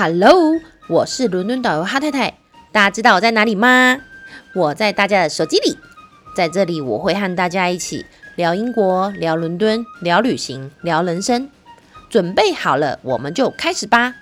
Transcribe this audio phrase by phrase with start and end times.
[0.00, 2.34] Hello，我是伦敦导游哈太太。
[2.70, 3.98] 大家知道我在哪里吗？
[4.54, 5.76] 我在大家的手机里，
[6.36, 8.06] 在这里我会和大家一起
[8.36, 11.50] 聊英国、聊伦敦、聊旅行、聊人生。
[12.08, 14.14] 准备好了，我们就开始吧。